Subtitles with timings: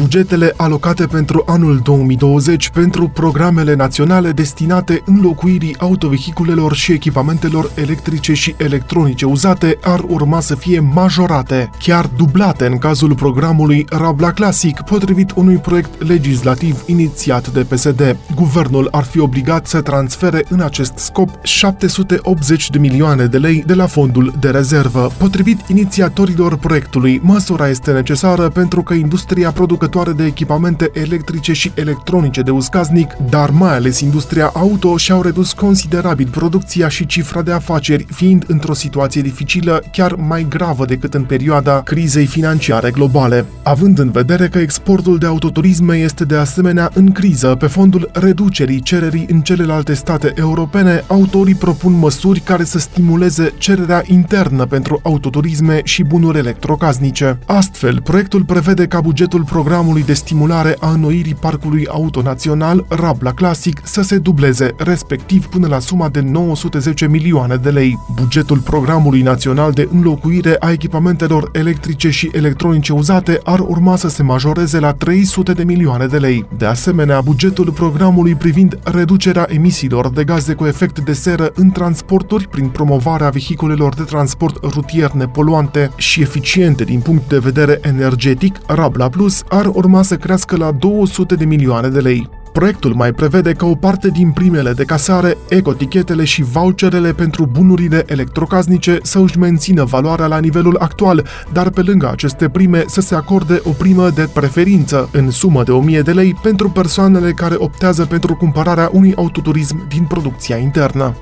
[0.00, 8.54] Bugetele alocate pentru anul 2020 pentru programele naționale destinate înlocuirii autovehiculelor și echipamentelor electrice și
[8.56, 15.30] electronice uzate ar urma să fie majorate, chiar dublate în cazul programului Rabla Classic, potrivit
[15.34, 18.16] unui proiect legislativ inițiat de PSD.
[18.34, 23.74] Guvernul ar fi obligat să transfere în acest scop 780 de milioane de lei de
[23.74, 25.10] la fondul de rezervă.
[25.18, 31.72] Potrivit inițiatorilor proiectului, măsura este necesară pentru că industria produc producătoare de echipamente electrice și
[31.74, 37.52] electronice de uscaznic, dar mai ales industria auto și-au redus considerabil producția și cifra de
[37.52, 43.46] afaceri, fiind într-o situație dificilă chiar mai gravă decât în perioada crizei financiare globale.
[43.62, 48.80] Având în vedere că exportul de autoturisme este de asemenea în criză pe fondul reducerii
[48.80, 55.80] cererii în celelalte state europene, autorii propun măsuri care să stimuleze cererea internă pentru autoturisme
[55.84, 57.38] și bunuri electrocasnice.
[57.46, 63.32] Astfel, proiectul prevede ca bugetul programului programului de stimulare a înnoirii parcului auto național Rabla
[63.32, 67.98] Classic să se dubleze, respectiv până la suma de 910 milioane de lei.
[68.14, 74.22] Bugetul programului național de înlocuire a echipamentelor electrice și electronice uzate ar urma să se
[74.22, 76.46] majoreze la 300 de milioane de lei.
[76.56, 82.48] De asemenea, bugetul programului privind reducerea emisiilor de gaze cu efect de seră în transporturi
[82.48, 89.08] prin promovarea vehiculelor de transport rutier nepoluante și eficiente din punct de vedere energetic, Rabla
[89.08, 92.28] Plus, ar urma să crească la 200 de milioane de lei.
[92.52, 98.02] Proiectul mai prevede că o parte din primele de casare, ecotichetele și voucherele pentru bunurile
[98.06, 103.14] electrocasnice să își mențină valoarea la nivelul actual, dar pe lângă aceste prime să se
[103.14, 108.04] acorde o primă de preferință în sumă de 1000 de lei pentru persoanele care optează
[108.04, 111.14] pentru cumpărarea unui autoturism din producția internă.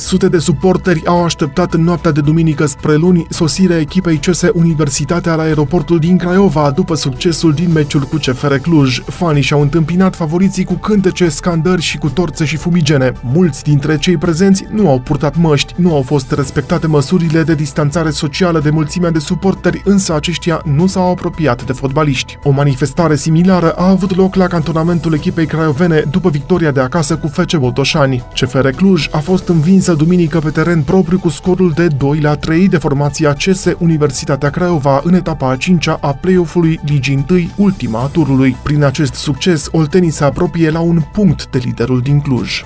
[0.00, 5.34] Sute de suporteri au așteptat în noaptea de duminică spre luni sosirea echipei CS Universitatea
[5.34, 9.00] la aeroportul din Craiova după succesul din meciul cu CFR Cluj.
[9.00, 13.12] Fanii și-au întâmpinat favoriții cu cântece, scandări și cu torțe și fumigene.
[13.22, 18.10] Mulți dintre cei prezenți nu au purtat măști, nu au fost respectate măsurile de distanțare
[18.10, 22.38] socială de mulțimea de suporteri, însă aceștia nu s-au apropiat de fotbaliști.
[22.42, 27.26] O manifestare similară a avut loc la cantonamentul echipei craiovene după victoria de acasă cu
[27.26, 28.24] FC Botoșani.
[28.34, 32.36] CFR Cluj a fost învinsă învinsă duminică pe teren propriu cu scorul de 2 la
[32.36, 38.02] 3 de formația CS Universitatea Craiova în etapa a 5-a a play-off-ului Ligii 1, ultima
[38.02, 38.56] a turului.
[38.62, 42.62] Prin acest succes, Oltenii se apropie la un punct de liderul din Cluj.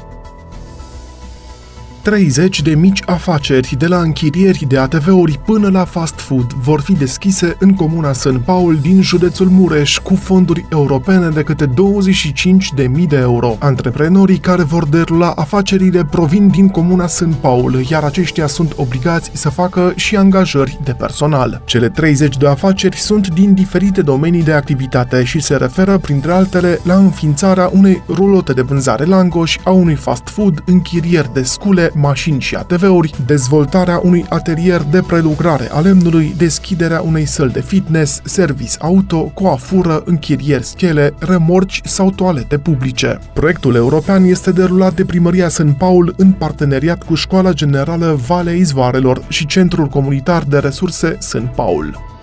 [2.05, 6.93] 30 de mici afaceri, de la închirieri de ATV-uri până la fast food, vor fi
[6.93, 13.17] deschise în comuna Sân Paul din județul Mureș cu fonduri europene de câte 25.000 de
[13.17, 13.57] euro.
[13.59, 19.51] Antreprenorii care vor derula afacerile provin din comuna Sân Paul, iar aceștia sunt obligați să
[19.51, 21.63] facă și angajări de personal.
[21.65, 26.81] Cele 30 de afaceri sunt din diferite domenii de activitate și se referă, printre altele,
[26.83, 32.41] la înființarea unei rulote de vânzare langoși, a unui fast food, închirieri de scule, mașini
[32.41, 38.77] și ATV-uri, dezvoltarea unui atelier de prelucrare a lemnului, deschiderea unei săli de fitness, service
[38.79, 43.19] auto, coafură, închirieri schele, remorci sau toalete publice.
[43.33, 49.23] Proiectul european este derulat de Primăria Sân Paul în parteneriat cu Școala Generală Valea Izvoarelor
[49.29, 52.14] și Centrul Comunitar de Resurse Sân Paul.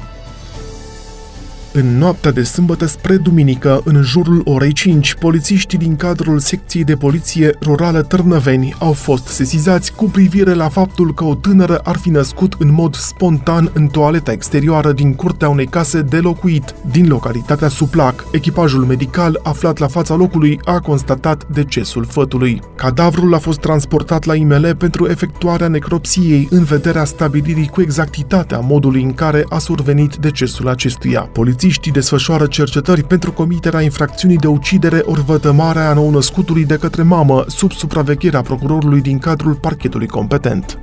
[1.73, 6.95] În noaptea de sâmbătă spre duminică, în jurul orei 5, polițiștii din cadrul secției de
[6.95, 12.09] poliție rurală Târnăveni au fost sesizați cu privire la faptul că o tânără ar fi
[12.09, 17.67] născut în mod spontan în toaleta exterioară din curtea unei case de locuit din localitatea
[17.67, 18.25] Suplac.
[18.31, 22.61] Echipajul medical aflat la fața locului a constatat decesul fătului.
[22.75, 29.03] Cadavrul a fost transportat la IML pentru efectuarea necropsiei în vederea stabilirii cu exactitatea modului
[29.03, 31.21] în care a survenit decesul acestuia.
[31.21, 37.03] Poliția Polițiștii desfășoară cercetări pentru comiterea infracțiunii de ucidere ori vătămarea a nou-născutului de către
[37.03, 40.79] mamă, sub supravegherea procurorului din cadrul parchetului competent.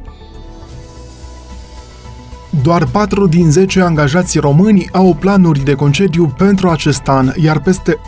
[2.63, 7.99] Doar 4 din 10 angajați români au planuri de concediu pentru acest an, iar peste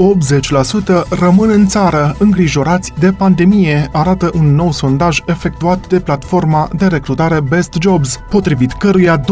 [1.04, 6.86] 80% rămân în țară, îngrijorați de pandemie, arată un nou sondaj efectuat de platforma de
[6.86, 9.24] recrutare Best Jobs, potrivit căruia 25%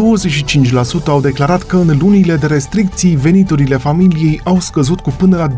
[1.06, 5.48] au declarat că în lunile de restricții veniturile familiei au scăzut cu până la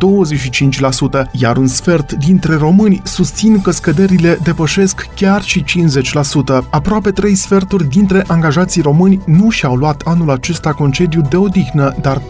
[1.26, 6.68] 25%, iar un sfert dintre români susțin că scăderile depășesc chiar și 50%.
[6.70, 11.94] Aproape 3 sferturi dintre angajații români nu nu și-au luat anul acesta concediu de odihnă,
[12.00, 12.22] dar 42%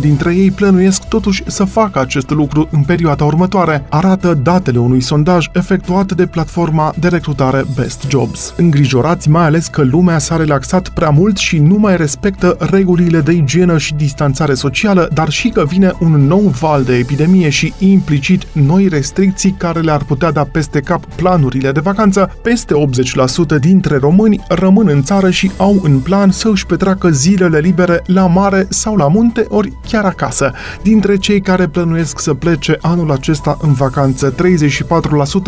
[0.00, 5.46] dintre ei plănuiesc totuși să facă acest lucru în perioada următoare, arată datele unui sondaj
[5.52, 8.54] efectuat de platforma de recrutare Best Jobs.
[8.56, 13.32] Îngrijorați mai ales că lumea s-a relaxat prea mult și nu mai respectă regulile de
[13.32, 18.46] igienă și distanțare socială, dar și că vine un nou val de epidemie și implicit
[18.52, 22.74] noi restricții care le-ar putea da peste cap planurile de vacanță, peste
[23.56, 28.02] 80% dintre români rămân în țară și au în plan să își petreacă zilele libere
[28.06, 30.52] la mare sau la munte, ori chiar acasă.
[30.82, 34.36] Dintre cei care plănuiesc să plece anul acesta în vacanță, 34%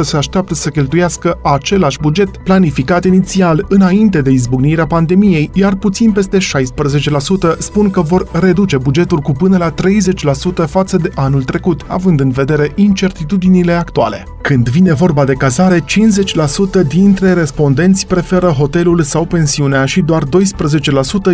[0.01, 6.39] se așteaptă să cheltuiască același buget planificat inițial înainte de izbucnirea pandemiei, iar puțin peste
[6.39, 9.75] 16% spun că vor reduce bugetul cu până la
[10.65, 14.25] 30% față de anul trecut, având în vedere incertitudinile actuale.
[14.43, 15.85] Când vine vorba de cazare, 50%
[16.89, 20.29] dintre respondenți preferă hotelul sau pensiunea și doar 12%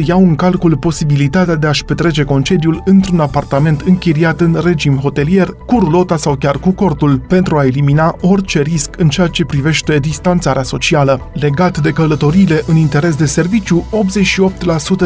[0.06, 5.78] iau în calcul posibilitatea de a-și petrece concediul într-un apartament închiriat în regim hotelier, cu
[5.78, 10.62] rulota sau chiar cu cortul, pentru a elimina orice risc în ceea ce privește distanțarea
[10.62, 11.30] socială.
[11.32, 13.86] Legat de călătoriile în interes de serviciu,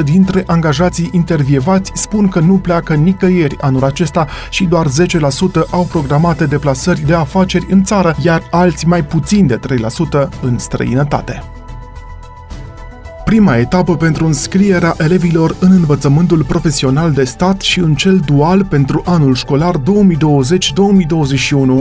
[0.00, 4.90] 88% dintre angajații intervievați spun că nu pleacă nicăieri anul acesta și doar 10%
[5.70, 11.42] au programate deplasări de afaceri în țară, iar alți mai puțin de 3% în străinătate
[13.30, 19.02] prima etapă pentru înscrierea elevilor în învățământul profesional de stat și în cel dual pentru
[19.04, 19.82] anul școlar 2020-2021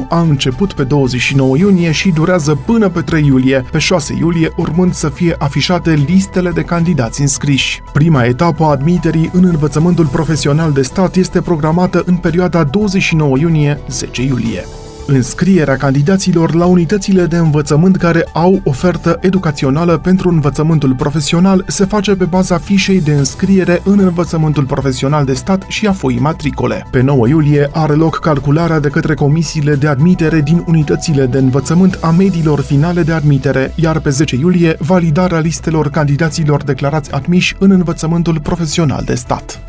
[0.09, 4.93] a început pe 29 iunie și durează până pe 3 iulie, pe 6 iulie urmând
[4.93, 7.81] să fie afișate listele de candidați înscriși.
[7.93, 14.27] Prima etapă a admiterii în învățământul profesional de stat este programată în perioada 29 iunie-10
[14.27, 14.65] iulie
[15.11, 22.15] înscrierea candidaților la unitățile de învățământ care au ofertă educațională pentru învățământul profesional se face
[22.15, 26.85] pe baza fișei de înscriere în învățământul profesional de stat și a foii matricole.
[26.91, 31.97] Pe 9 iulie are loc calcularea de către comisiile de admitere din unitățile de învățământ
[32.01, 37.71] a mediilor finale de admitere, iar pe 10 iulie validarea listelor candidaților declarați admiși în
[37.71, 39.68] învățământul profesional de stat.